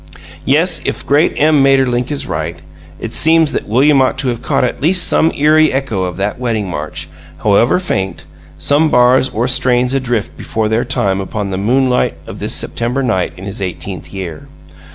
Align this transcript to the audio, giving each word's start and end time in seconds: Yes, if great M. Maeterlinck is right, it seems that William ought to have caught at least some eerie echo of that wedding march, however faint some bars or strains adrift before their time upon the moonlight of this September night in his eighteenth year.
Yes, 0.45 0.81
if 0.83 1.05
great 1.05 1.33
M. 1.37 1.61
Maeterlinck 1.61 2.09
is 2.11 2.25
right, 2.25 2.57
it 2.99 3.13
seems 3.13 3.51
that 3.51 3.67
William 3.67 4.01
ought 4.01 4.17
to 4.17 4.29
have 4.29 4.41
caught 4.41 4.63
at 4.63 4.81
least 4.81 5.07
some 5.07 5.31
eerie 5.35 5.71
echo 5.71 6.05
of 6.05 6.17
that 6.17 6.39
wedding 6.39 6.67
march, 6.67 7.07
however 7.43 7.77
faint 7.77 8.25
some 8.57 8.89
bars 8.89 9.29
or 9.29 9.47
strains 9.47 9.93
adrift 9.93 10.35
before 10.35 10.67
their 10.67 10.85
time 10.85 11.21
upon 11.21 11.51
the 11.51 11.57
moonlight 11.59 12.15
of 12.25 12.39
this 12.39 12.55
September 12.55 13.03
night 13.03 13.37
in 13.37 13.45
his 13.45 13.61
eighteenth 13.61 14.11
year. 14.11 14.47